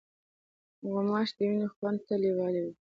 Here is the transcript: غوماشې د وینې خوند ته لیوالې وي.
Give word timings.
غوماشې 0.91 1.33
د 1.37 1.39
وینې 1.47 1.67
خوند 1.75 1.99
ته 2.07 2.13
لیوالې 2.23 2.61
وي. 2.63 2.69